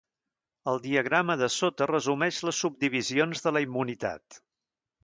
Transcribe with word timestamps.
El 0.71 0.79
diagrama 0.85 1.35
de 1.43 1.49
sota 1.57 1.89
resumeix 1.93 2.41
les 2.49 2.63
subdivisions 2.65 3.47
de 3.47 3.57
la 3.57 3.65
immunitat. 3.69 4.43